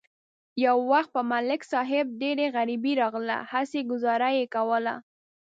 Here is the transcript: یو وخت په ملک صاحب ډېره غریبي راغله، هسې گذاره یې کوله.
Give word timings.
یو 0.65 0.77
وخت 0.91 1.09
په 1.15 1.21
ملک 1.31 1.61
صاحب 1.71 2.05
ډېره 2.21 2.45
غریبي 2.55 2.93
راغله، 3.01 3.37
هسې 3.51 3.79
گذاره 3.91 4.29
یې 4.37 4.45
کوله. 4.55 4.95